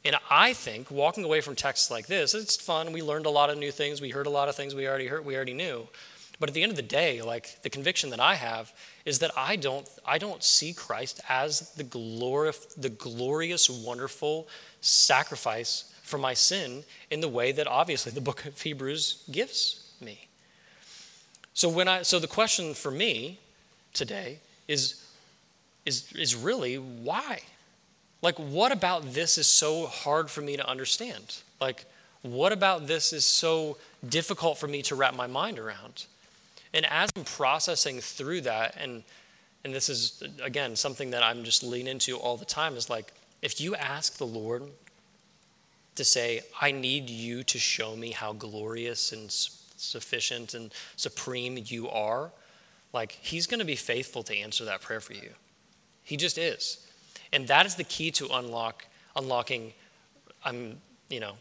[0.05, 2.93] And I think walking away from texts like this, it's fun.
[2.93, 4.01] We learned a lot of new things.
[4.01, 5.89] We heard a lot of things we already heard, we already knew.
[6.39, 8.73] But at the end of the day, like the conviction that I have
[9.05, 14.49] is that I don't, I don't see Christ as the, glori- the glorious, wonderful
[14.81, 20.29] sacrifice for my sin in the way that obviously the book of Hebrews gives me.
[21.53, 23.41] So when I so the question for me
[23.95, 25.03] today is
[25.87, 27.41] is is really why?
[28.21, 31.37] Like what about this is so hard for me to understand?
[31.61, 31.87] Like
[32.21, 36.05] what about this is so difficult for me to wrap my mind around?
[36.75, 39.03] And as I'm processing through that, and
[39.65, 43.13] and this is again something that I'm just lean into all the time, is like
[43.43, 44.65] if you ask the Lord
[45.97, 51.89] to say, I need you to show me how glorious and sufficient and supreme you
[51.89, 52.31] are,
[52.93, 55.31] like he's going to be faithful to answer that prayer for you.
[56.03, 56.87] He just is.
[57.33, 59.73] And that is the key to unlock unlocking
[60.45, 61.33] I'm, you know,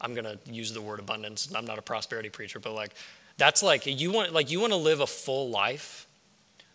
[0.00, 1.52] I'm going to use the word abundance.
[1.54, 2.94] I'm not a prosperity preacher, but like
[3.40, 6.06] that's like you want like you want to live a full life.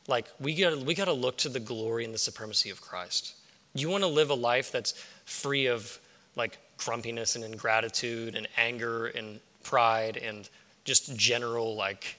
[0.08, 3.36] Like we got we got to look to the glory and the supremacy of Christ.
[3.76, 4.94] You want to live a life that's
[5.26, 6.00] free of
[6.36, 10.50] like grumpiness and ingratitude and anger and pride and
[10.86, 12.18] just general like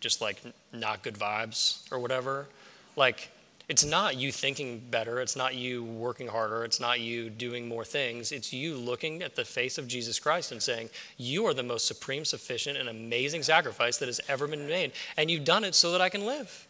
[0.00, 0.42] just like
[0.74, 2.48] not good vibes or whatever.
[2.96, 3.30] Like
[3.68, 5.20] it's not you thinking better.
[5.20, 6.64] It's not you working harder.
[6.64, 8.30] It's not you doing more things.
[8.30, 11.88] It's you looking at the face of Jesus Christ and saying, You are the most
[11.88, 14.92] supreme, sufficient, and amazing sacrifice that has ever been made.
[15.16, 16.68] And you've done it so that I can live.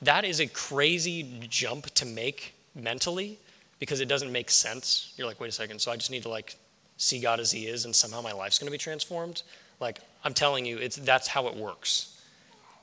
[0.00, 3.38] That is a crazy jump to make mentally
[3.78, 5.12] because it doesn't make sense.
[5.16, 6.56] You're like, wait a second, so I just need to like
[6.96, 9.42] see God as He is and somehow my life's gonna be transformed.
[9.80, 12.20] Like, I'm telling you, it's, that's how it works.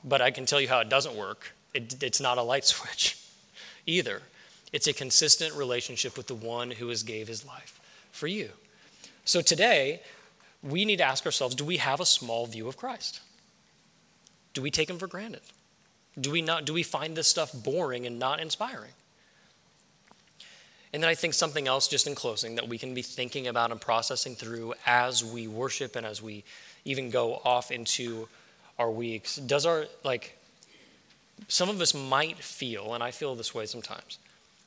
[0.04, 3.18] But I can tell you how it doesn't work it, it's not a light switch
[3.86, 4.22] either.
[4.72, 7.80] It's a consistent relationship with the one who has gave his life
[8.12, 8.50] for you.
[9.24, 10.00] So today,
[10.62, 13.20] we need to ask ourselves, do we have a small view of Christ?
[14.54, 15.42] Do we take him for granted?
[16.20, 18.90] Do we not do we find this stuff boring and not inspiring?
[20.92, 23.70] And then I think something else, just in closing, that we can be thinking about
[23.70, 26.42] and processing through as we worship and as we
[26.84, 28.28] even go off into
[28.76, 29.36] our weeks.
[29.36, 30.36] Does our, like,
[31.48, 34.18] some of us might feel, and I feel this way sometimes,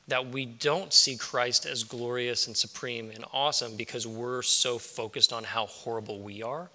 [0.08, 5.32] that we don't see Christ as glorious and supreme and awesome because we're so focused
[5.32, 6.68] on how horrible we are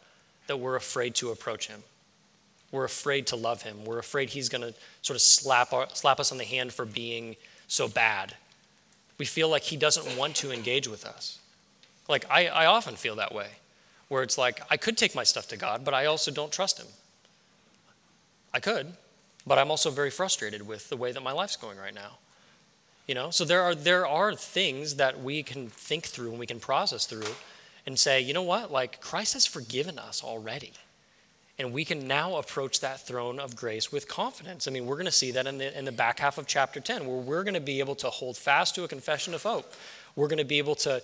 [0.47, 1.83] that we're afraid to approach him.
[2.71, 3.85] We're afraid to love him.
[3.85, 6.85] We're afraid he's going to sort of slap, our, slap us on the hand for
[6.85, 7.35] being
[7.67, 8.33] so bad
[9.19, 11.37] we feel like he doesn't want to engage with us.
[12.07, 13.49] Like, I, I often feel that way,
[14.07, 16.79] where it's like, I could take my stuff to God, but I also don't trust
[16.79, 16.87] him.
[18.51, 18.93] I could,
[19.49, 22.19] but I'm also very frustrated with the way that my life's going right now.
[23.07, 26.45] You know, so there are there are things that we can think through and we
[26.45, 27.33] can process through
[27.87, 28.71] and say, you know what?
[28.71, 30.73] Like Christ has forgiven us already.
[31.57, 34.67] And we can now approach that throne of grace with confidence.
[34.67, 36.79] I mean, we're going to see that in the, in the back half of chapter
[36.79, 39.73] 10, where we're going to be able to hold fast to a confession of hope.
[40.15, 41.01] We're going to be able to,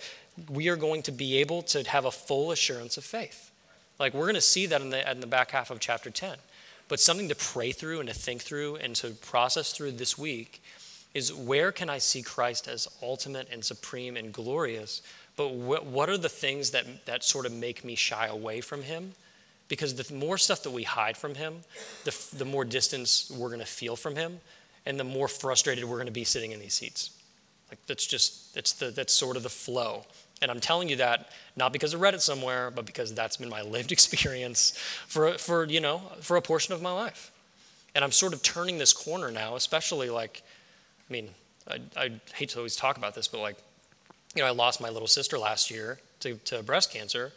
[0.49, 3.51] we are going to be able to have a full assurance of faith.
[3.99, 6.37] Like, we're going to see that in the, in the back half of chapter 10.
[6.87, 10.61] But something to pray through and to think through and to process through this week
[11.13, 15.01] is where can I see Christ as ultimate and supreme and glorious?
[15.37, 18.83] But what, what are the things that, that sort of make me shy away from
[18.83, 19.13] him?
[19.67, 21.61] Because the more stuff that we hide from him,
[22.03, 24.39] the, the more distance we're going to feel from him,
[24.85, 27.09] and the more frustrated we're going to be sitting in these seats.
[27.69, 30.05] Like that's just that's the that's sort of the flow.
[30.41, 33.49] And I'm telling you that not because I read it somewhere, but because that's been
[33.49, 34.77] my lived experience
[35.07, 37.31] for for you know for a portion of my life.
[37.95, 40.43] And I'm sort of turning this corner now, especially like,
[41.09, 41.29] I mean,
[41.67, 43.55] I, I hate to always talk about this, but like,
[44.35, 47.31] you know, I lost my little sister last year to, to breast cancer.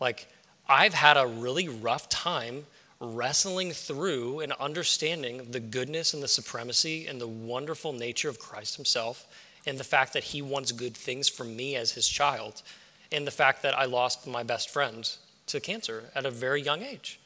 [0.00, 0.28] Like,
[0.68, 2.66] I've had a really rough time
[3.00, 8.76] wrestling through and understanding the goodness and the supremacy and the wonderful nature of Christ
[8.76, 9.26] Himself,
[9.66, 12.62] and the fact that He wants good things for me as His child,
[13.10, 15.10] and the fact that I lost my best friend
[15.46, 17.20] to cancer at a very young age.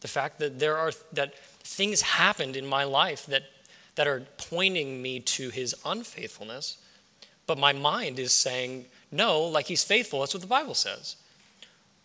[0.00, 3.44] The fact that there are that things happened in my life that
[3.96, 6.78] that are pointing me to His unfaithfulness,
[7.46, 10.20] but my mind is saying no, like He's faithful.
[10.20, 11.16] That's what the Bible says.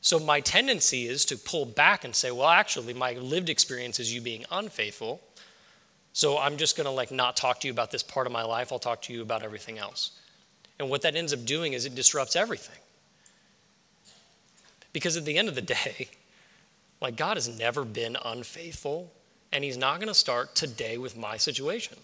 [0.01, 4.13] So my tendency is to pull back and say, well, actually, my lived experience is
[4.13, 5.21] you being unfaithful.
[6.14, 8.43] So I'm just going to like not talk to you about this part of my
[8.43, 8.72] life.
[8.72, 10.11] I'll talk to you about everything else.
[10.80, 12.80] And what that ends up doing is it disrupts everything.
[14.93, 16.09] Because at the end of the day,
[17.01, 19.11] like God has never been unfaithful,
[19.51, 21.97] and He's not going to start today with my situation.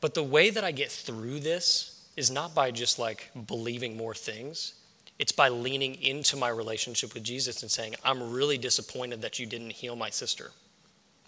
[0.00, 4.14] But the way that I get through this is not by just like believing more
[4.14, 4.74] things.
[5.18, 9.46] It's by leaning into my relationship with Jesus and saying, I'm really disappointed that you
[9.46, 10.50] didn't heal my sister.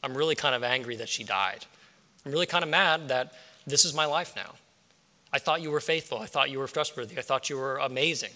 [0.05, 1.65] I'm really kind of angry that she died.
[2.25, 3.33] I'm really kind of mad that
[3.67, 4.55] this is my life now.
[5.33, 6.19] I thought you were faithful.
[6.19, 7.19] I thought you were trustworthy.
[7.19, 8.31] I thought you were amazing.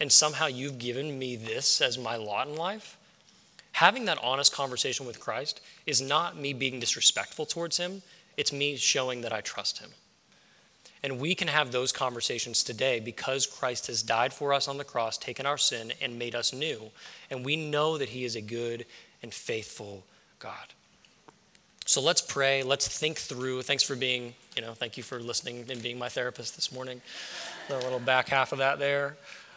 [0.00, 2.98] And somehow you've given me this as my lot in life.
[3.72, 8.02] Having that honest conversation with Christ is not me being disrespectful towards him,
[8.36, 9.90] it's me showing that I trust him.
[11.04, 14.84] And we can have those conversations today because Christ has died for us on the
[14.84, 16.90] cross, taken our sin, and made us new.
[17.30, 18.86] And we know that He is a good
[19.22, 20.04] and faithful
[20.38, 20.72] God.
[21.86, 22.62] So let's pray.
[22.62, 23.62] Let's think through.
[23.62, 27.02] Thanks for being, you know, thank you for listening and being my therapist this morning.
[27.68, 29.16] The little back half of that there.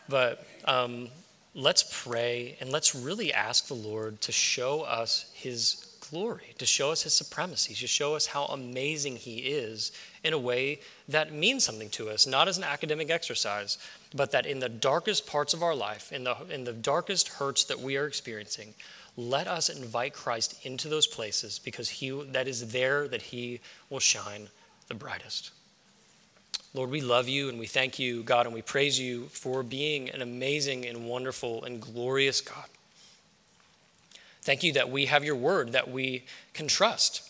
[0.10, 1.08] But um,
[1.56, 6.92] let's pray and let's really ask the Lord to show us His glory, to show
[6.92, 9.92] us his supremacy, to show us how amazing he is
[10.24, 13.78] in a way that means something to us, not as an academic exercise,
[14.16, 17.64] but that in the darkest parts of our life, in the, in the darkest hurts
[17.66, 18.74] that we are experiencing,
[19.18, 23.60] let us invite Christ into those places because he, that is there that he
[23.90, 24.48] will shine
[24.88, 25.52] the brightest.
[26.74, 30.10] Lord, we love you and we thank you, God, and we praise you for being
[30.12, 32.66] an amazing and wonderful and glorious God.
[34.44, 37.28] Thank you that we have your word that we can trust.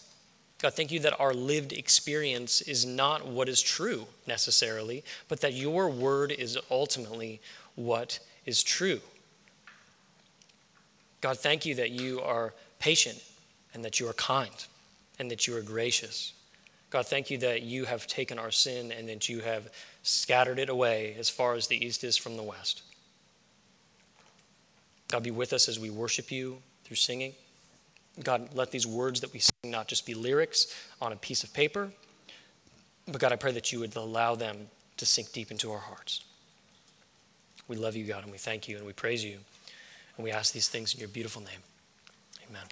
[0.60, 5.54] God, thank you that our lived experience is not what is true necessarily, but that
[5.54, 7.40] your word is ultimately
[7.76, 9.00] what is true.
[11.28, 13.22] God, thank you that you are patient
[13.74, 14.66] and that you are kind
[15.20, 16.32] and that you are gracious.
[16.90, 19.70] God, thank you that you have taken our sin and that you have
[20.04, 22.82] scattered it away as far as the east is from the west.
[25.10, 27.34] God, be with us as we worship you through singing.
[28.24, 31.54] God, let these words that we sing not just be lyrics on a piece of
[31.54, 31.92] paper,
[33.06, 36.24] but God, I pray that you would allow them to sink deep into our hearts.
[37.68, 39.40] We love you, God, and we thank you and we praise you.
[40.18, 41.62] And we ask these things in your beautiful name.
[42.50, 42.64] Amen.